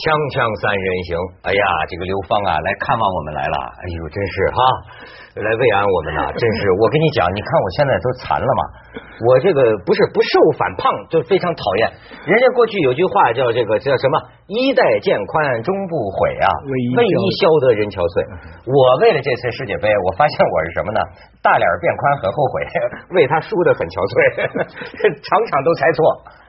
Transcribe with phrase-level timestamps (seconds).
[0.00, 1.12] 锵锵三人行，
[1.44, 1.62] 哎呀，
[1.92, 4.58] 这个刘芳啊来看望我们来了，哎呦，真是哈，
[5.44, 6.72] 来慰安我们呐， 真是。
[6.80, 8.62] 我跟你讲，你看我现在都残了嘛，
[9.28, 11.92] 我这个不是不瘦反胖，就非常讨厌。
[12.24, 14.16] 人家过去有句话叫这个叫什么
[14.48, 16.72] “衣带渐宽终不悔啊，为
[17.04, 18.24] 伊消得人憔悴”。
[18.64, 21.00] 我为了这次世界杯，我发现我是什么呢？
[21.44, 22.64] 大脸变宽很后悔，
[23.20, 24.16] 为他输得很憔悴，
[25.20, 26.00] 场场都猜错。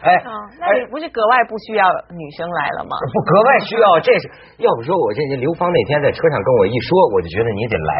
[0.02, 0.10] 哎，
[0.58, 2.96] 那你不是格外不需要女生来了吗？
[3.13, 4.23] 不格外需要，这是
[4.62, 7.94] 要不说我这刘芳那天在车上跟我一说，我就觉得你得来。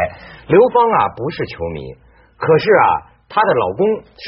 [0.48, 1.82] 刘芳啊，不是球迷，
[2.38, 2.86] 可是啊，
[3.28, 3.82] 她的老公
[4.16, 4.26] 是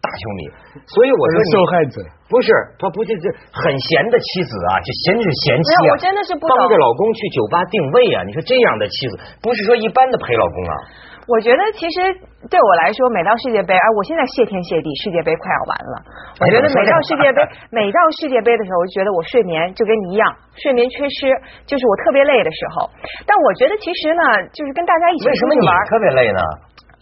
[0.00, 0.42] 大球迷，
[0.86, 1.96] 所以我说受害者
[2.30, 8.22] 不是她不是这很闲的妻子啊，就闲是闲妻啊，我真的是不帮着老公去酒吧定位啊。
[8.24, 10.74] 你说这样的妻子，不是说一般的陪老公啊。
[11.26, 11.96] 我觉得其实
[12.50, 15.94] 对我来说，每到世界杯，哎我现在谢天谢地，世界杯快要完了。
[16.40, 17.40] 我觉得每到世界杯，
[17.72, 20.28] 每到世界杯的时候，我就觉得我睡眠就跟你一样，
[20.60, 21.32] 睡眠缺失，
[21.64, 22.90] 就是我特别累的时候。
[23.24, 24.22] 但我觉得其实呢，
[24.52, 26.40] 就是跟大家一起为什么你特别累呢？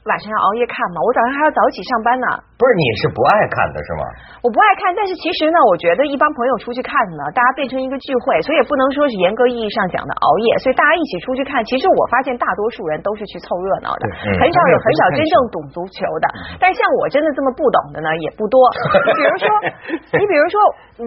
[0.02, 2.26] 晚上要熬夜看嘛，我早上还要早起上班呢。
[2.58, 4.02] 不是你是不爱看的是吗？
[4.42, 10.58] 我不爱看，但是其实呢，我觉得一帮朋友出去看呢，大家变成一个聚会，所以也不能说是严格意义上讲的熬夜。
[10.62, 16.26] 所以大家一起出去看，其实我发现大多数人都是去凑热闹的，很少有很少真正懂足球的。
[16.58, 18.58] 但是像我真的这么不懂的呢，也不多。
[19.14, 19.46] 比如说，
[20.18, 20.58] 你比如说，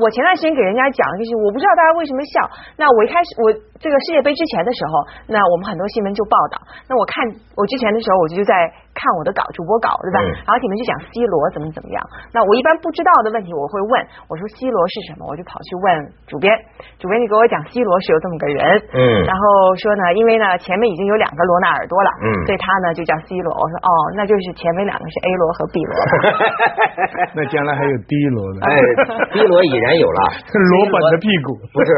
[0.01, 2.47] 我前段时间给人家讲，就是我不知道大家为什么笑。
[2.77, 4.93] 那我一开始我这个世界杯之前的时候，
[5.27, 6.61] 那我们很多新闻就报道。
[6.89, 7.23] 那我看
[7.55, 8.53] 我之前的时候，我就在。
[8.95, 10.23] 看我的稿，主播稿，对吧？
[10.47, 11.99] 然后你们就讲 C 罗怎么怎么样。
[12.31, 13.91] 那我一般不知道的问题，我会问，
[14.31, 15.27] 我说 C 罗是什么？
[15.27, 15.83] 我就跑去问
[16.23, 16.47] 主编，
[16.95, 18.63] 主编你给我讲 C 罗是有这么个人。
[18.95, 19.27] 嗯。
[19.27, 23.51] 然后说呢，因为呢前面已经有两个罗纳尔多了，嗯，所以他呢就叫 C 罗。
[23.51, 25.91] 我说哦，那就是前面两个是 A 罗和 B 罗。
[27.35, 28.63] 那将来还有 D 罗呢？
[28.63, 28.79] 哎
[29.35, 30.19] ，D 罗已然有了。
[30.49, 31.89] 罗本的屁股 不是？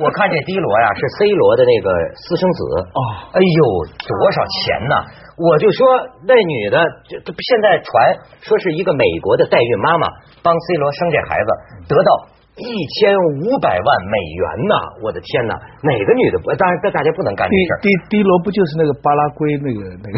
[0.00, 2.60] 我看这 D 罗呀是 C 罗的那个私生子。
[2.94, 3.00] 哦。
[3.34, 3.60] 哎呦，
[4.06, 4.94] 多少钱呢？
[5.34, 5.82] 我就说
[6.26, 6.78] 那女的，
[7.10, 7.92] 就现在传
[8.40, 10.06] 说是一个美国的代孕妈妈
[10.42, 11.50] 帮 C 罗生这孩子，
[11.90, 12.10] 得到
[12.54, 14.74] 一千五百万美元呢！
[15.02, 16.54] 我的天呐，哪个女的不？
[16.54, 17.78] 当然，这大家不能干这事儿。
[17.82, 20.16] D D 罗不就是那个巴拉圭那个那个？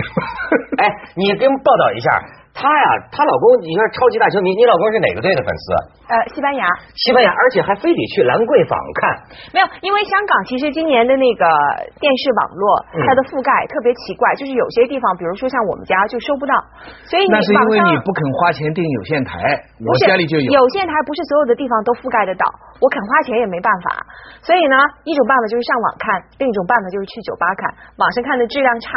[0.85, 0.85] 哎，
[1.17, 2.09] 你给我们报道一下。
[2.57, 5.65] 她呀，她老公你说超级大球迷，你老公是哪个队的粉丝？
[6.09, 6.65] 呃，西班牙。
[6.97, 9.03] 西班牙，而且还非得去兰桂坊看。
[9.53, 11.45] 没有，因为香港其实今年的那个
[12.01, 16.57] 电视网络，它的覆盖特别奇怪，就是有些地方，比如说像我们家就收不到，
[17.05, 19.37] 所以那是因为你不肯花钱订有线台，
[19.85, 20.49] 我家里就有。
[20.57, 22.49] 有线台不是所有的地方都覆盖得到，
[22.81, 24.01] 我肯花钱也没办法。
[24.41, 26.07] 所以呢，一种办法就是上网看，
[26.41, 27.69] 另一种办法就是去酒吧看，
[28.01, 28.89] 网上看的质量差。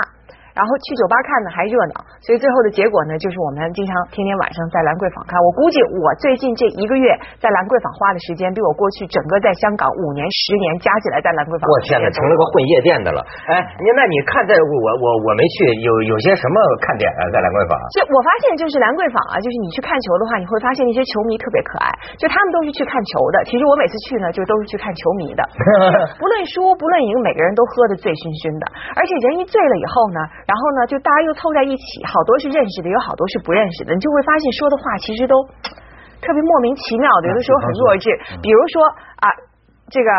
[0.59, 5.40] 然后去酒吧看呢还热闹，所以最后的结果呢，就是我们经常天天晚上在兰桂坊看。
[5.40, 11.64] 我估计我最近这一个月在兰桂坊花的时间，比我过去整个在香港五年、十年加起来在兰桂坊。
[11.64, 13.24] 我天哪，成了个混夜店的了！
[13.47, 17.24] 哎，你那你看，在我我我没去，有有些什么看点啊？
[17.31, 17.80] 在兰桂坊？
[17.96, 21.88] 就我发现，就是兰桂坊啊，就是你去看球的话，你会发现那些球迷特别可爱，
[22.20, 23.47] 就他们都是去看球的。
[23.47, 25.41] 其实我每次去呢，就都是去看球迷的。
[26.20, 28.68] 不论输不论赢，每个人都喝的醉醺醺的，
[29.00, 30.20] 而且人一醉了以后呢。
[30.49, 35.37] 然后呢，就大家又凑在一起，好多是认识的，有好多是不认识的，你就会发现说的话其实都
[36.17, 38.09] 特别莫名其妙的，有的时候很弱智。
[38.41, 38.81] 比如说
[39.21, 39.29] 啊，
[39.93, 40.09] 这个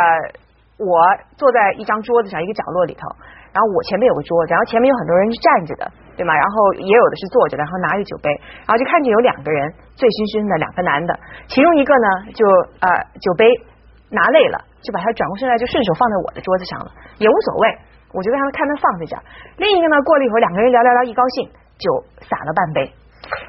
[0.79, 1.03] 我
[1.35, 3.03] 坐在一张桌子上一个角落里头，
[3.51, 6.31] 然后我前面有个桌子，然后前面有很多人是站着的，对吗？
[6.39, 8.31] 然后也有的是坐着的，然后拿着酒杯，
[8.63, 9.67] 然后就看见有两个人
[9.99, 11.11] 醉醺醺的，两个男的，
[11.51, 12.09] 其中一个呢
[12.39, 12.47] 就
[12.79, 12.87] 呃
[13.19, 13.51] 酒杯
[14.15, 17.90] 拿累了，就把它转过身来，就顺手放在我的桌子上了，也无所谓。
[18.13, 19.23] 我就让他看他放在这儿。
[19.57, 21.49] 另一个呢，过了一会儿，两个人聊聊聊，一高兴
[21.79, 21.87] 就
[22.27, 22.91] 洒了半杯。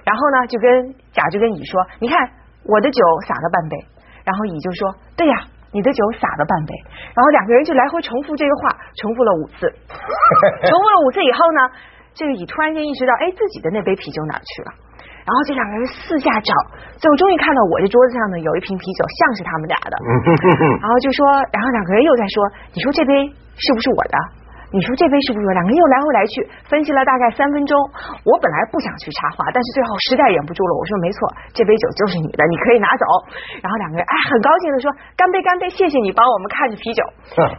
[0.06, 2.18] 然后呢，就跟甲就跟乙说：“你看
[2.66, 3.76] 我的酒洒了半杯。”
[4.22, 6.72] 然后乙就说：“对呀，你的酒洒了半杯。”
[7.18, 9.66] 然后两个人就来回重复这个话，重复了五次。
[9.66, 11.60] 重复了五次以后呢，
[12.14, 14.70] 这个乙突然间意识到，哎，自己的那杯啤酒哪去了？
[15.22, 16.54] 然后这两个人四下找，
[16.98, 19.96] 最后终于看到我这桌子上呢有一瓶啤酒，像是他们俩的。
[20.82, 22.36] 然后就说，然后两个人又在说
[22.74, 23.14] ：“你说这杯
[23.58, 24.18] 是不是我的？”
[24.72, 25.46] 你说这杯是不是？
[25.52, 27.76] 两个人又来回来去分析了大概三分钟。
[28.24, 33.04] 我本来不想去插话，但是最后实在忍不住了，我说没错，这杯酒就是你的，你可以拿走。
[33.60, 34.88] 然后两个人哎很高兴的说
[35.20, 37.04] 干杯干杯，谢谢你帮我们看着啤酒。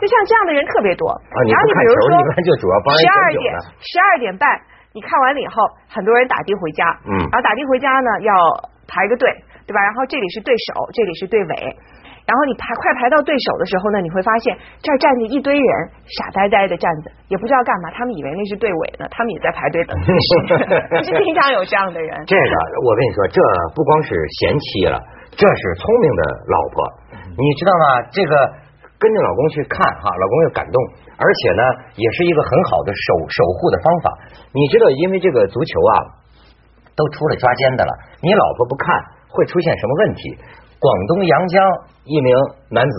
[0.00, 1.12] 就像这样的人特别多。
[1.52, 2.16] 然后你比如说
[2.96, 3.44] 十二点
[3.84, 4.48] 十二点半
[4.96, 8.32] 你看完了以后，很多人打的回家，嗯，然后打的回家呢要
[8.88, 9.28] 排个队，
[9.68, 9.80] 对吧？
[9.84, 11.76] 然后这里是对手，这里是对尾。
[12.22, 15.72] 然后你排快排到对手的时候呢，你会发现这儿站着一堆人，
[16.06, 17.90] 傻呆呆的站着，也不知道干嘛。
[17.90, 19.92] 他们以为那是队尾呢，他们也在排队等。
[21.02, 22.10] 是经常有这样的人。
[22.26, 22.54] 这个
[22.86, 23.42] 我跟你说，这
[23.74, 24.96] 不光是贤妻了，
[25.34, 26.76] 这是聪明的老婆。
[27.34, 27.84] 你知道吗？
[28.14, 28.32] 这个
[29.02, 30.78] 跟着老公去看哈，老公又感动，
[31.18, 31.62] 而且呢，
[31.98, 34.06] 也是一个很好的守守护的方法。
[34.54, 35.94] 你知道，因为这个足球啊，
[36.94, 37.92] 都出了抓奸的了，
[38.22, 38.94] 你老婆不看
[39.26, 40.38] 会出现什么问题？
[40.82, 41.62] 广东阳江
[42.02, 42.34] 一名
[42.74, 42.96] 男子，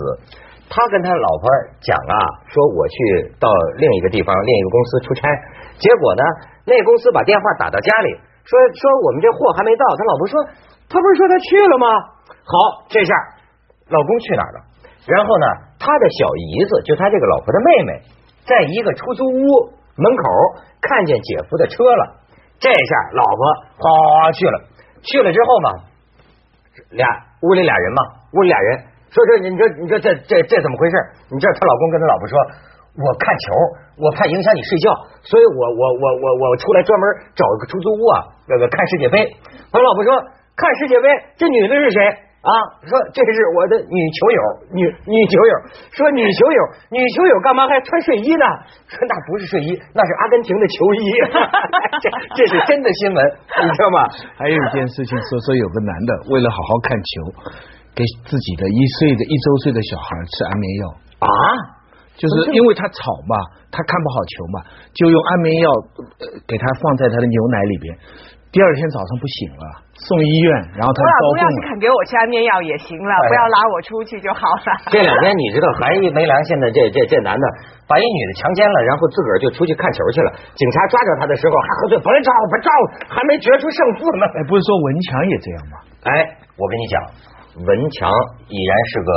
[0.72, 1.44] 他跟他老婆
[1.84, 2.16] 讲啊，
[2.48, 2.96] 说我去
[3.36, 3.44] 到
[3.76, 5.28] 另一个地方，另一个公司出差，
[5.76, 6.24] 结果呢，
[6.64, 8.08] 那公司把电话打到家里，
[8.48, 10.40] 说说我们这货还没到，他老婆说，
[10.88, 11.86] 他不是说他去了吗？
[12.48, 13.12] 好，这下
[13.92, 14.64] 老公去哪儿了？
[15.04, 15.46] 然后呢，
[15.76, 17.90] 他的小姨子就他这个老婆的妹妹，
[18.48, 19.44] 在一个出租屋
[20.00, 20.24] 门口
[20.80, 22.24] 看见姐夫的车了，
[22.56, 23.40] 这下老婆
[23.76, 23.84] 哗
[24.24, 24.56] 哗去了，
[25.04, 25.68] 去了之后嘛，
[26.96, 27.04] 俩
[27.44, 28.00] 屋里俩人嘛，
[28.32, 28.68] 屋里俩人
[29.12, 30.96] 说这你这你这这这这怎么回事？
[31.28, 32.34] 你知道她老公跟她老婆说，
[33.04, 33.46] 我看球，
[34.00, 34.88] 我怕影响你睡觉，
[35.22, 37.04] 所以我我我我我出来专门
[37.36, 38.16] 找个出租屋啊，
[38.48, 39.20] 那个看世界杯。
[39.70, 40.10] 她老婆说
[40.56, 42.23] 看世界杯，这女的是谁？
[42.44, 42.52] 啊，
[42.84, 44.40] 说这是我的女球友，
[44.76, 45.54] 女女球友，
[45.96, 46.60] 说女球友，
[46.92, 48.44] 女球友干嘛还穿睡衣呢？
[48.84, 51.00] 说那不是睡衣，那是阿根廷的球衣，
[52.04, 52.04] 这
[52.36, 53.18] 这是真的新闻，
[53.64, 54.04] 你知道吗？
[54.36, 57.12] 还有一件事情，说说有个男的为了好好看球，
[57.96, 60.84] 给自己的一岁的一周岁的小孩吃安眠药
[61.24, 61.28] 啊，
[62.20, 63.40] 就是因为他吵嘛，
[63.72, 64.56] 他看不好球嘛，
[64.92, 65.68] 就用安眠药
[66.44, 67.96] 给他放在他的牛奶里边。
[68.54, 74.94] 第二天早上不醒了，送医院，然后他高兴要是肯给我吃安眠药也行了，不要拉我出去就好了。
[74.94, 77.46] 这两天你知道，还一没良现在这这这男的，
[77.90, 80.30] 把一女的强奸了，然后自个儿就出去看球去了。
[80.54, 82.70] 警察抓着他的时候 还喝醉，不照不照，
[83.10, 84.24] 还没决出胜负呢。
[84.38, 85.74] 哎，不是说文强也这样吗？
[86.06, 86.94] 哎，我跟你讲，
[87.58, 88.06] 文强
[88.46, 89.10] 已然是个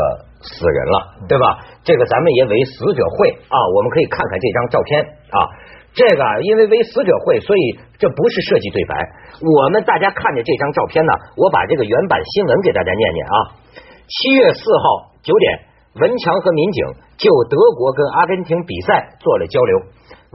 [0.50, 0.98] 死人了，
[1.30, 1.62] 对吧？
[1.86, 5.40] 这个咱们也为死者会啊，我们可以看看这张照片啊。
[5.98, 8.94] 这个因为为死者会，所以这不是设计对白。
[9.42, 13.36] 我们大家看着这张照片呢，我把这个原版新闻给大家念念啊。
[14.06, 15.60] 七月四号九点，
[15.98, 16.86] 文强和民警
[17.18, 19.74] 就德国跟阿根廷比赛做了交流。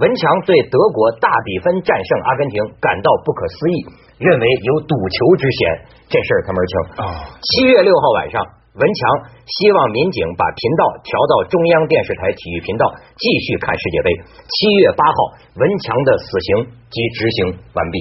[0.03, 3.87] 文强对德国大比分战胜阿根廷感到不可思议，
[4.19, 5.87] 认为有赌球之嫌。
[6.11, 6.75] 这事儿他门清
[7.07, 7.31] 啊。
[7.39, 8.62] 七月六号晚上。
[8.73, 12.89] 文强希望民警把频道调到中央电视台体育频道，
[13.21, 14.09] 继续看世界杯。
[14.49, 15.17] 七月八号，
[15.61, 18.01] 文强的死刑即执行完毕。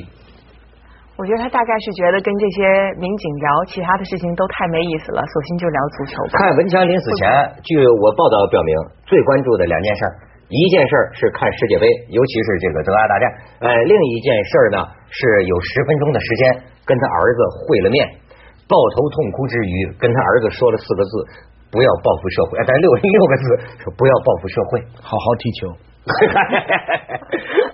[1.19, 2.63] 我觉得他大概是觉得跟这些
[2.95, 6.15] 民警聊其他的事情都太没意思了，索性就聊足球。
[6.39, 7.27] 看文强临死前，
[7.67, 8.71] 据我报道表明，
[9.03, 10.01] 最关注的两件事，
[10.47, 11.85] 一件事是看世界杯，
[12.15, 13.23] 尤其是这个德阿大战。
[13.59, 14.79] 呃，另一件事呢，
[15.11, 15.19] 是
[15.51, 18.20] 有十分钟的时间跟他儿子会了面。
[18.71, 21.11] 抱头痛哭之余，跟他儿子说了四个字
[21.67, 23.43] ：“不要报复社会。”哎，但六 六个字
[23.83, 25.67] 说“不要报复社会，好好踢球。”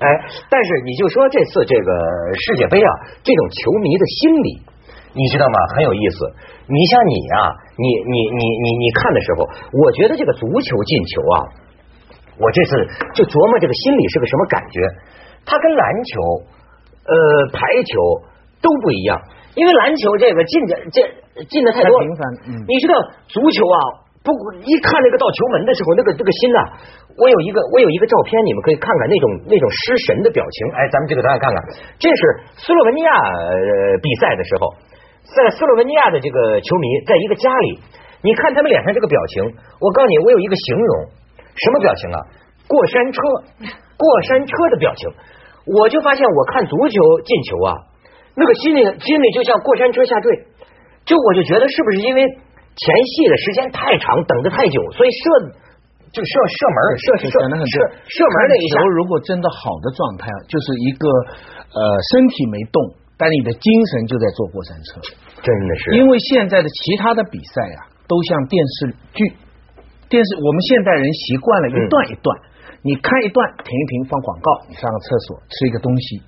[0.01, 0.05] 哎，
[0.49, 1.89] 但是你就说这次这个
[2.33, 2.91] 世界杯啊，
[3.21, 4.49] 这种球迷的心理，
[5.13, 5.57] 你知道吗？
[5.77, 6.17] 很有意思。
[6.65, 11.37] 你像你啊，你你你你你看的时候，我觉得这个足球进球啊，
[12.41, 12.71] 我这次
[13.13, 14.81] 就琢磨这个心理是个什么感觉。
[15.45, 16.19] 它跟篮球、
[17.07, 17.13] 呃
[17.53, 17.93] 排球
[18.59, 19.15] 都不一样。
[19.57, 21.01] 因为篮球这个进的这
[21.49, 21.97] 进的太多，
[22.69, 22.93] 你知道
[23.25, 23.77] 足球啊，
[24.21, 24.29] 不
[24.61, 26.61] 一看那个到球门的时候，那个那个心呐，
[27.17, 30.57] 我有一个我有一个照片，你们可以看看那种那种失神的表情。
[30.77, 31.57] 哎，咱们这个大家看看，
[31.97, 32.21] 这是
[32.61, 33.09] 斯洛文尼亚
[33.97, 34.77] 比赛的时候，
[35.25, 37.81] 在斯洛文尼亚的这个球迷在一个家里，
[38.21, 39.41] 你看他们脸上这个表情，
[39.81, 40.91] 我告诉你，我有一个形容，
[41.57, 42.21] 什么表情啊？
[42.69, 43.17] 过山车，
[43.97, 45.09] 过山车的表情，
[45.65, 47.96] 我就发现我看足球进球啊。
[48.37, 50.29] 那个心里心里就像过山车下坠，
[51.09, 55.57] 就我就觉得是不是因为前戏的时间太长，等的太久，所以射
[56.13, 61.09] 就射射门射射射射门那一下，如果真的好的状态，就是一个
[61.73, 61.81] 呃
[62.13, 62.77] 身体没动，
[63.17, 65.01] 但你的精神就在坐过山车，
[65.41, 65.97] 真的是。
[65.97, 69.33] 因为现在的其他的比赛呀，都像电视剧，
[70.07, 72.37] 电视我们现代人习惯了一段一段，
[72.85, 76.21] 你看一段停一停放广告，你上个厕所吃一个东西。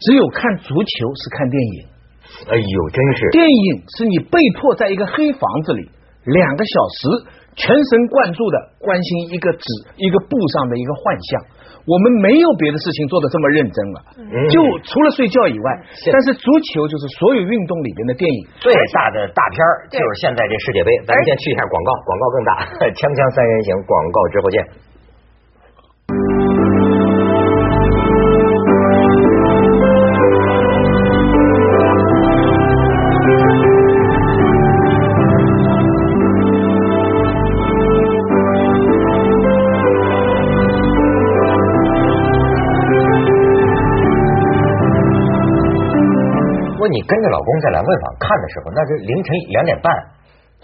[0.00, 1.76] 只有看足球是看电影，
[2.50, 3.30] 哎呦，真是！
[3.30, 5.88] 电影是你被迫在一个黑房子里
[6.24, 7.00] 两个小时
[7.56, 9.64] 全神贯注的关心一个纸
[9.96, 11.56] 一个布上的一个幻象。
[11.86, 13.98] 我们没有别的事情做的这么认真了，
[14.50, 15.66] 就除了睡觉以外。
[16.10, 19.62] 但是足球就是所有运动里边的电影最大的大片
[19.94, 20.90] 就是现在这世界杯。
[21.06, 22.50] 咱们先去一下广告，广告更大。
[22.90, 24.58] 锵锵三人行，广告之后见。
[46.88, 49.90] 你跟着老公在兰桂坊看的时候，那是凌晨两点半，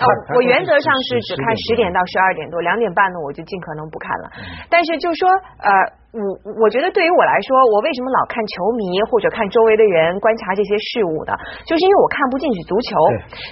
[0.03, 4.31] 哦，我原则上是只看十点到十二点多，两点半呢我就尽可能不看了。
[4.71, 6.02] 但是就说呃。
[6.13, 6.21] 我
[6.61, 11.33] 我觉得对于我来说，我为什么老看球迷或者看周围的人观察这些事物呢？
[11.65, 12.93] 就是因为我看不进去足球。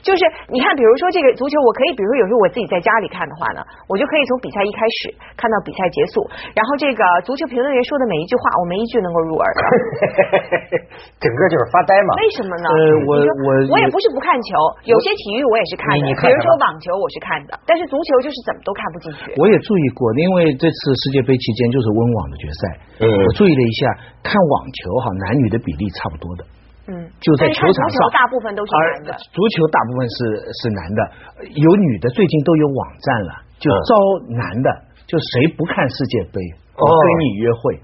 [0.05, 0.21] 就是
[0.53, 5.09] 你看，比如说这个足球，我可以，比如说有时候我自己在家里看的话呢，我就可以从比赛一开始
[5.41, 6.21] 看到比赛结束，
[6.53, 9.61] 然后这个足球评论员说的每一句话，我没一句能够入耳的。
[11.17, 12.13] 整个就是发呆嘛？
[12.21, 12.69] 为什么呢？
[12.69, 12.77] 呃，
[13.09, 14.53] 我我我也不是不看球，
[14.85, 19.33] 有些体育我也是看的，比如说网球我是看的，但是足球就是怎么都看不进去。
[19.41, 20.77] 我也注意过，因为这次
[21.09, 22.63] 世界杯期间就是温网的决赛，
[23.01, 23.81] 嗯，我注意了一下，
[24.23, 26.45] 看网球哈，男女的比例差不多的，
[26.91, 30.17] 嗯，就在球场上，大部分都是男的，足球大部分是
[30.59, 31.01] 是男的，
[31.55, 33.93] 有女的，最近都有网站了，就招
[34.35, 34.69] 男的，
[35.07, 36.41] 就谁不看世界杯，
[36.77, 37.81] 我跟你约会，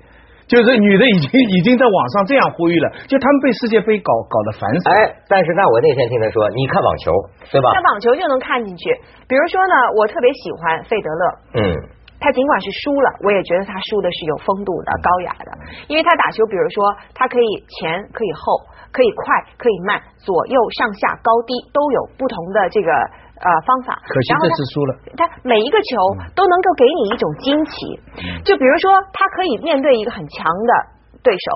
[0.47, 4.89] 就是女的已经已经在网上这样呼吁了，就他们被世界杯搞搞得烦死。
[4.91, 7.11] 哎，但是那我那天听他说，你看网球
[7.51, 7.75] 对吧？
[7.75, 8.91] 看网球就能看进去，
[9.27, 11.25] 比如说呢，我特别喜欢费德勒，
[11.63, 11.96] 嗯。
[12.19, 15.51] 他尽管是输了，我也觉得他输的是有风度的、高雅的，
[15.89, 19.25] 因为他打球，比如说他可以前，可以后，可以快，
[19.57, 24.01] 可以慢，左右上下高低都有不同的这个呃方法。
[24.09, 24.93] 可惜这次输了。
[25.17, 25.97] 他每一个球
[26.35, 28.01] 都能够给你一种惊奇，
[28.45, 30.96] 就比如说他可以面对一个很强的。
[31.27, 31.47] 对手，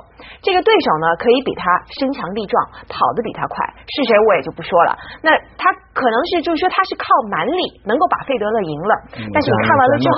[0.43, 1.63] 这个对手呢，可以比他
[1.95, 2.59] 身强力壮，
[2.91, 4.91] 跑得比他快，是谁我也就不说了。
[5.23, 8.93] 那他可能是就是说他是靠蛮力能够把费德勒赢了，
[9.31, 10.17] 但是你看完了之后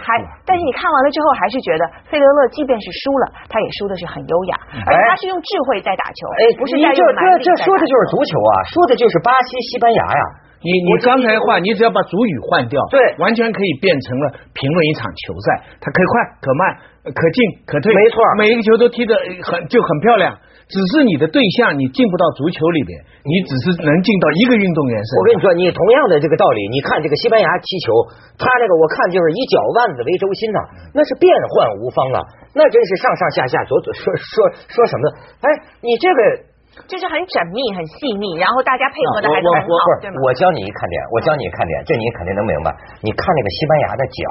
[0.00, 0.08] 还，
[0.48, 4.56] 但是你看完了之后还是觉得费德勒即便是输了，他也输的是很优雅，
[4.88, 7.44] 而且他是用智慧在打球，哎，不是在用蛮力。
[7.44, 10.24] 这这说的就是足球啊，说的就是巴西、西班牙呀。
[10.64, 16.64] 你你刚才话，你只要把主语换掉，对，完全可以变成了评论一场球赛，它可以快可慢。
[17.04, 19.12] 可进可退，没错，每一个球都踢得
[19.44, 20.32] 很就很漂亮。
[20.72, 22.96] 只是你的对象你进不到足球里边，
[23.28, 25.20] 你只是能进到一个运动员身上。
[25.20, 27.92] 我跟你说，你同样的这个道理，你看这个西班牙踢球，
[28.40, 30.60] 他那个我看就是以脚腕子为轴心呐，
[30.96, 32.24] 那是变幻无方啊，
[32.56, 35.04] 那真是上上下下左左说说说什么？
[35.44, 35.46] 哎，
[35.84, 36.53] 你这个。
[36.90, 40.18] 就是很缜密、很细腻，然后大家配合的还是很好，对吗？
[40.26, 42.68] 我教你一看点，我教你一看点，这你肯定能明白。
[42.98, 44.22] 你看那个西班牙的脚，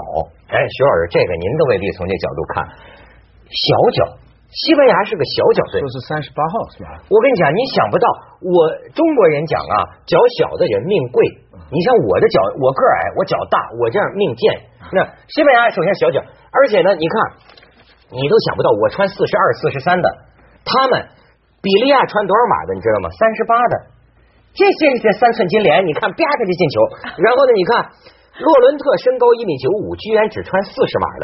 [0.51, 2.67] 哎，徐老师，这个您都未必从这角度看。
[3.47, 3.99] 小脚，
[4.51, 6.99] 西班牙是个小脚队，就是三十八号是吧？
[7.07, 8.05] 我跟你讲，你想不到，
[8.43, 8.57] 我
[8.91, 11.23] 中国人讲啊，脚小的人命贵。
[11.71, 14.43] 你像我的脚，我个矮，我脚大，我这样命贱。
[14.91, 14.99] 那
[15.31, 17.15] 西班牙首先小脚，而且呢，你看，
[18.11, 20.07] 你都想不到，我穿四十二、四十三的，
[20.67, 21.07] 他们。
[21.63, 23.07] 比利亚穿多少码的你知道吗？
[23.15, 23.73] 三十八的，
[24.51, 26.75] 这些这三寸金莲，你看啪他就进球。
[27.23, 27.87] 然后呢，你看
[28.43, 31.07] 洛伦特身高一米九五，居然只穿四十码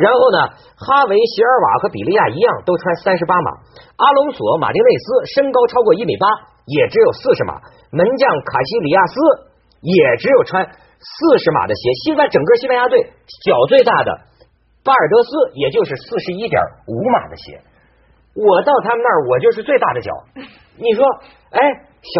[0.00, 0.38] 然后呢，
[0.80, 3.60] 哈维、席尔瓦和比利亚一样，都穿三十八码。
[4.00, 6.32] 阿隆索、马丁内斯身高超过一米八，
[6.64, 7.60] 也只有四十码。
[7.92, 9.20] 门将卡西里亚斯
[9.84, 11.92] 也只有穿四十码的鞋。
[12.08, 13.04] 西班整个西班牙队
[13.44, 14.16] 脚最大的
[14.80, 15.28] 巴尔德斯，
[15.60, 16.56] 也就是四十一点
[16.88, 17.60] 五码的鞋。
[18.34, 20.10] 我到他们那儿，我就是最大的脚。
[20.78, 21.06] 你说，
[21.54, 21.58] 哎，
[22.02, 22.16] 小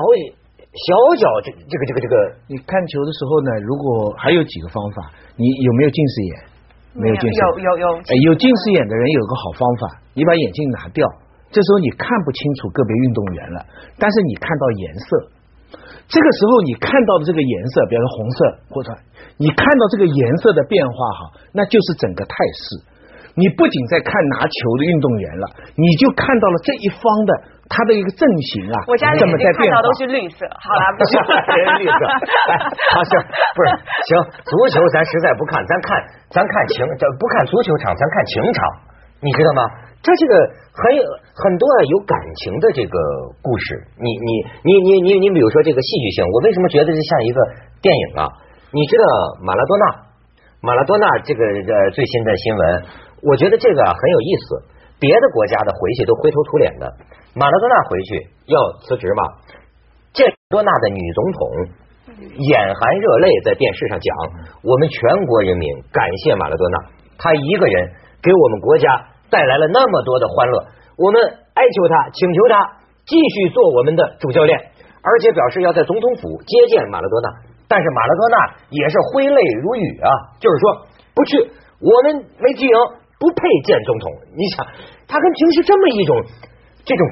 [0.58, 2.14] 小脚，这这个这个这个，
[2.46, 6.34] 你看球的时候呢，如果还有几个方法，你有没有近视眼？
[6.94, 7.86] 没有近视，有有有。
[7.98, 11.02] 哎，有近视眼的人有个好方法，你把眼镜拿掉，
[11.50, 13.66] 这时候你看不清楚个别运动员了，
[13.98, 15.06] 但是你看到颜色。
[16.06, 18.38] 这个时候你看到的这个颜色，比如说红色
[18.70, 18.94] 或者
[19.38, 22.93] 你看到这个颜色的变化哈，那就是整个态势。
[23.34, 27.30] 你不仅在看拿球的运动员了，你就看到了这一方的
[27.66, 28.22] 他的一个阵
[28.54, 31.18] 型啊，我家里面看到都是绿色， 好了，不是
[31.82, 32.00] 绿色，
[32.94, 33.66] 好行，不是
[34.06, 34.10] 行，
[34.46, 35.88] 足球咱实在不看，咱看
[36.30, 38.58] 咱看情，咱不看足球场，咱看情场，
[39.18, 39.62] 你知道吗？
[40.04, 40.34] 这这个
[40.70, 41.02] 很有
[41.34, 42.94] 很多有感情的这个
[43.42, 44.30] 故事，你你
[44.62, 47.38] 你你你你比如说这个戏剧性，我为什么觉得这像一个
[47.82, 48.30] 电影啊？
[48.70, 49.04] 你知道
[49.42, 49.84] 马拉多纳，
[50.60, 52.62] 马拉多纳这个呃最新的新闻。
[53.24, 54.60] 我觉得这个很有意思，
[55.00, 56.92] 别的国家的回去都灰头土脸的，
[57.34, 59.22] 马拉多纳回去要辞职嘛？
[60.12, 61.40] 这多纳的女总统
[62.36, 64.08] 眼含热泪在电视上讲，
[64.62, 66.76] 我们全国人民感谢马拉多纳，
[67.16, 67.90] 他一个人
[68.22, 68.86] 给我们国家
[69.30, 70.66] 带来了那么多的欢乐，
[70.98, 71.20] 我们
[71.54, 72.60] 哀求他，请求他
[73.06, 74.58] 继续做我们的主教练，
[75.00, 77.28] 而且表示要在总统府接见马拉多纳，
[77.68, 78.36] 但是马拉多纳
[78.68, 81.50] 也是挥泪如雨啊，就是说不去，
[81.80, 82.76] 我们没踢赢。
[83.24, 84.66] 不配见总统，你想，
[85.08, 86.12] 他跟平时这么一种
[86.84, 87.02] 这种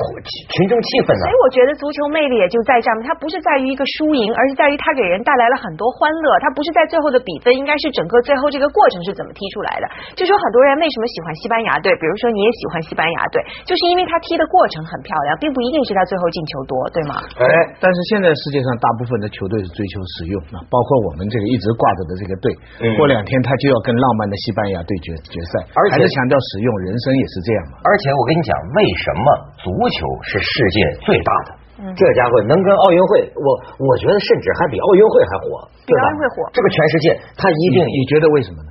[0.53, 1.25] 群众气氛呢？
[1.25, 6.37] 所以我觉得足球魅力也就在这儿它不是在于一个输赢，而是在于它给人带来了很多欢乐。
[6.45, 9.85] 它不是在最后的比分，应该是整个最后这个过程是怎么踢出来的。
[10.13, 17.25] 就说很多人为什么喜欢西班牙队，比如说你也喜欢西班牙队，就是因为他踢的过程很漂亮，并不一定是他最后进球多，对吗？
[17.41, 17.45] 哎，
[17.81, 22.53] 但是现在世界上大部分的球队是追求实用啊，包括我们这个一直挂着的这个队，
[23.01, 27.81] 过两天他就要跟浪漫的西班牙队决决赛，而且还是强调实用，人生也是这样嘛。
[27.89, 29.27] 而且我跟你讲，为什么
[29.63, 30.77] 足球是世界
[31.07, 31.49] 最大的？
[31.97, 33.49] 这家伙能跟奥运会，我
[33.83, 36.47] 我觉得甚至还比奥运会还火，比奥运会火。
[36.55, 38.71] 这个全世界，他一定你觉得为什么呢？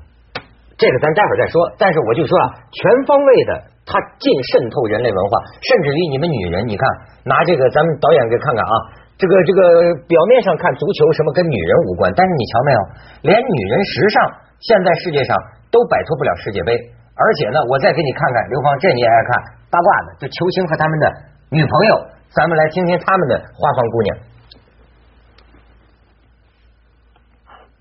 [0.80, 1.60] 这个咱待会儿再说。
[1.76, 3.52] 但是我就说啊，全方位的，
[3.84, 6.84] 它尽渗透人类文化，甚至于你们女人，你看
[7.28, 8.76] 拿这个咱们导演给看看啊，
[9.20, 9.60] 这个这个
[10.08, 12.80] 表面上看足球什么跟女人无关，但是你瞧没有，
[13.28, 14.16] 连女人时尚
[14.64, 15.36] 现在世界上
[15.68, 16.72] 都摆脱不了世界杯。
[17.12, 19.30] 而且呢，我再给你看看，刘芳，这你也爱看
[19.72, 21.06] 八卦的，就球星和他们的
[21.50, 22.06] 女朋友。
[22.36, 24.18] 咱们来听听他们的花房姑娘。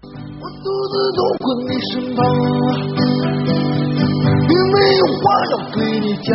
[0.02, 2.18] 我独自走过你身旁，
[4.48, 6.28] 并没有话要对你讲。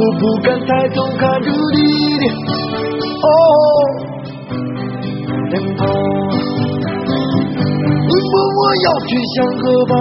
[0.00, 1.78] 我不敢抬头看着你
[2.18, 2.24] 的
[3.24, 3.26] 哦
[5.48, 5.80] 脸庞，
[8.06, 9.92] 你问我要去向何方？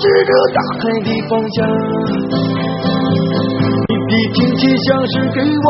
[0.00, 1.56] 指着大海的方向。
[3.88, 5.68] 你的天气像是给我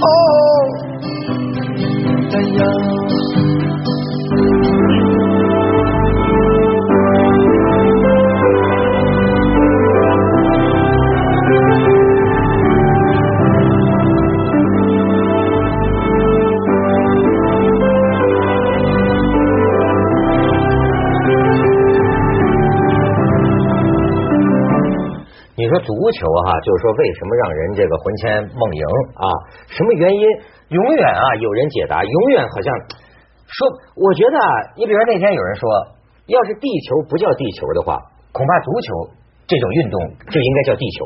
[0.00, 0.06] 哦
[2.30, 2.93] 太阳。
[25.84, 28.82] 足球哈，就是说为什么让人这个魂牵梦萦
[29.20, 29.26] 啊？
[29.68, 30.24] 什么原因？
[30.72, 32.02] 永远啊，有人解答。
[32.02, 32.72] 永远好像
[33.46, 35.68] 说，我觉得啊，你比如说那天有人说，
[36.26, 38.00] 要是地球不叫地球的话，
[38.32, 38.88] 恐怕足球
[39.46, 40.00] 这种运动
[40.32, 41.04] 就应该叫地球，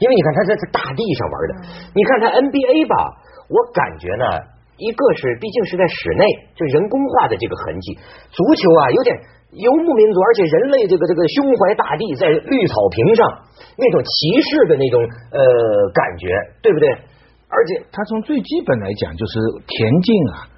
[0.00, 1.52] 因为你看他在这大地上玩的。
[1.92, 2.96] 你看他 NBA 吧，
[3.52, 4.24] 我感觉呢，
[4.76, 6.24] 一个是毕竟是在室内，
[6.56, 7.94] 就人工化的这个痕迹。
[8.30, 9.14] 足球啊，有点。
[9.54, 13.22] 游牧民族，而且人类这个这个胸怀大地，在绿草坪上
[13.78, 14.98] 那种骑士的那种
[15.30, 15.38] 呃
[15.94, 16.26] 感觉，
[16.60, 16.90] 对不对？
[17.46, 20.50] 而且他从最基本来讲，就是田径啊，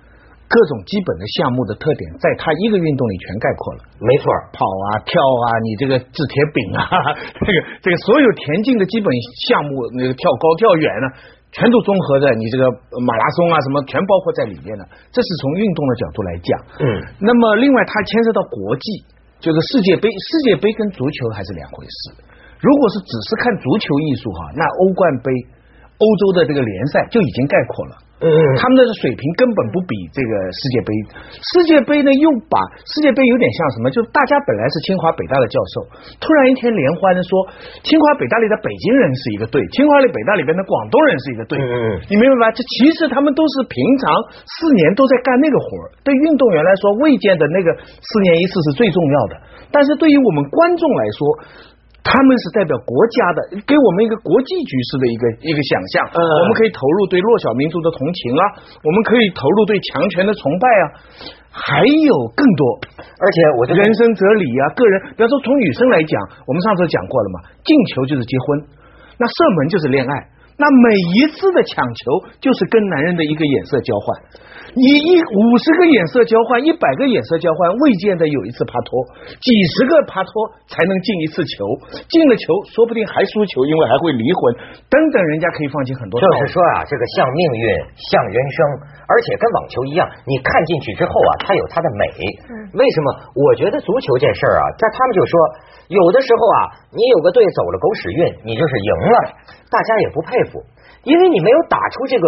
[0.49, 3.85] 各种基本的项目的特点，在他一个运动里全概括了。
[4.01, 6.89] 没错，跑啊，跳啊，你这个掷铁饼啊，
[7.45, 9.13] 这个这个所有田径的基本
[9.45, 11.07] 项目，那个跳高、跳远呢。
[11.53, 12.65] 全都综合在你这个
[13.01, 14.83] 马拉松啊，什么全包括在里面的。
[15.11, 16.51] 这是从运动的角度来讲。
[16.81, 16.85] 嗯。
[17.21, 19.05] 那么另外，它牵涉到国际，
[19.41, 20.11] 就是世界杯。
[20.11, 22.13] 世界杯跟足球还是两回事。
[22.61, 25.33] 如果是只是看足球艺术哈，那欧冠杯、
[25.97, 28.06] 欧洲的这个联赛就已经概括了。
[28.17, 30.91] 嗯，他们的水平根本不比这个世界杯。
[31.37, 32.57] 世界杯呢，又把
[32.89, 33.93] 世界杯有点像什么？
[33.93, 35.85] 就是大家本来是清华北大的教授，
[36.17, 37.31] 突然一天联欢说，
[37.85, 41.61] 清华北大里的北京人是一个队，清华里北大里边的广东人是一个队。
[41.61, 41.77] 嗯嗯，
[42.09, 42.57] 你明白吧？
[42.57, 44.09] 这其实他们都是平常
[44.49, 45.93] 四年都在干那个活儿。
[46.01, 49.33] 对运动员来说，未见的那个四年一次是最重要的。
[49.69, 51.21] 但是对于我们观众来说，
[52.07, 56.07] 他们是代表国家的，给我们一个国际局势的一个一个想象。
[56.15, 58.43] 嗯，我们可以投入对弱小民族的同情啊，
[58.87, 60.85] 我们可以投入对强权的崇拜啊，
[61.51, 62.63] 还有更多。
[63.03, 66.15] 而且我人生哲理啊，个人，比方说从女生来讲，
[66.47, 68.47] 我们上次讲过了嘛，进球就是结婚，
[69.19, 70.13] 那射门就是恋爱，
[70.57, 72.01] 那每一次的抢球
[72.41, 74.43] 就是跟男人的一个眼色交换。
[74.77, 78.93] 你一五十个眼色交换，一百个眼色交换，未见得有一次帕托，
[79.41, 80.33] 几十个帕托
[80.69, 81.65] 才能进一次球，
[82.13, 82.45] 进了球
[82.77, 84.41] 说不定还输球，因为还会离婚
[84.93, 86.21] 等等，人家可以放弃很多。
[86.21, 87.65] 就是说啊，这个像命运，
[88.13, 88.59] 像人生，
[89.09, 92.05] 而且跟网球一样，你看进去之后啊，它有它的美。
[92.77, 93.33] 为什么？
[93.33, 95.33] 我觉得足球这事儿啊，但他们就说，
[95.89, 96.61] 有的时候啊，
[96.93, 99.17] 你有个队走了狗屎运，你就是赢了，
[99.73, 100.46] 大家也不佩服。
[101.07, 102.27] 因为你没有打出这个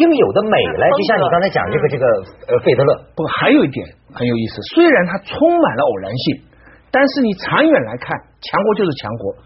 [0.00, 2.04] 应有的美来，就像你刚才讲这个这个
[2.48, 2.96] 呃费德勒。
[3.12, 6.40] 不过还有一点很有意思，虽然它充满了偶然性，
[6.88, 9.36] 但是你长远来看，强国就是强国。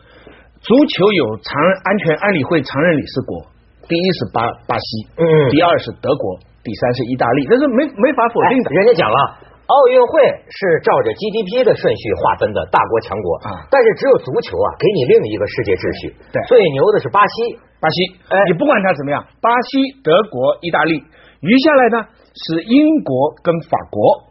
[0.62, 3.42] 足球有常任安全安理会常任理事国，
[3.88, 4.86] 第一是巴巴西，
[5.18, 8.70] 嗯，第二是德国，第三是意大利，这是没没法否定的。
[8.70, 9.18] 人家讲了，
[9.66, 16.14] 奥运会是照着 GDP 的顺序划分的，大国强国啊，但是只有足球啊，给你另一个世界秩序。
[16.30, 17.58] 对，最牛的是巴西。
[17.80, 21.02] 巴西，哎，你不管他怎么样，巴西、德国、意大利，
[21.40, 22.04] 余下来呢
[22.36, 24.28] 是英国跟法国，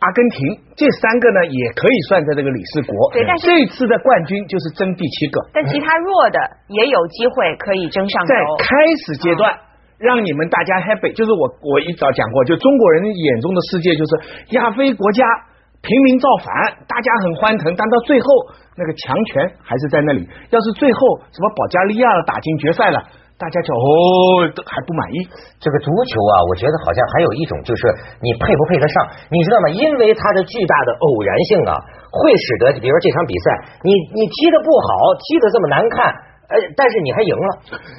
[0.00, 2.92] 阿根廷，这三个呢也可以算在这个理事国。
[3.12, 5.38] 对但是这次的冠军就是争第七个。
[5.52, 8.34] 但其他弱的也有机会可以争上在。
[8.58, 8.74] 开
[9.04, 9.52] 始阶段。
[9.98, 15.26] 让你们大家 happy，就是我我一早讲过，就中国人眼中的世界就是亚非国家
[15.80, 16.50] 平民造反，
[16.86, 18.26] 大家很欢腾，但到最后
[18.76, 20.26] 那个强权还是在那里。
[20.50, 20.98] 要是最后
[21.30, 22.98] 什么保加利亚打进决赛了，
[23.38, 25.22] 大家就哦都还不满意。
[25.62, 27.82] 这个足球啊，我觉得好像还有一种就是
[28.20, 28.94] 你配不配得上，
[29.30, 29.70] 你知道吗？
[29.70, 31.72] 因为它的巨大的偶然性啊，
[32.10, 33.46] 会使得比如说这场比赛，
[33.86, 36.26] 你你踢的不好，踢的这么难看。
[36.48, 37.48] 呃，但是你还赢了，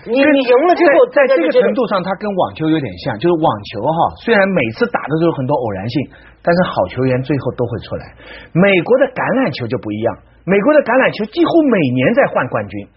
[0.10, 6.10] 你你赢了之后，在这个程度上，它跟网球有点像，就是网球哈，虽然每次打的都有很多偶然性，
[6.42, 8.04] 但是好球员最后都会出来。
[8.54, 12.88] 美国的橄榄球就不一样，美国的橄榄球几乎每年在换冠军。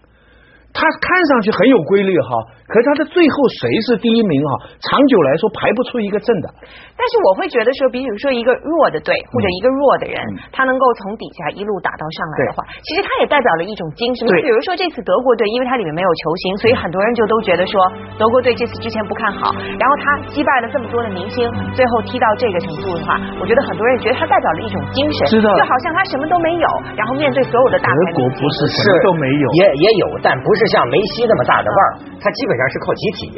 [0.73, 2.33] 它看上去很有规律哈，
[2.65, 4.51] 可是他的最后谁是第一名哈？
[4.81, 6.49] 长久来说排不出一个正的。
[6.97, 10.17] 但是我会觉得说，比如说一个弱的队或者一个弱的人，
[10.49, 14.25] 他能够从底下一路打到上来的话，其实他也代表了一种精神。
[14.41, 17.77] 比如说这次德国队，因为它里面没有球星，所以很多人就都觉得说
[18.17, 19.53] 德国队这次之前不看好。
[19.77, 21.45] 然后他击败了这么多的明星，
[21.77, 30.73] 最后踢到这个程度的话，我觉得很多人觉得他代表了一种精神，就好像他什么都没有，然后面对所有的大牌德国不是什么都没有，也也有，但不是。
[30.73, 33.29] 像梅西那么大的腕儿，他基本上是靠集体。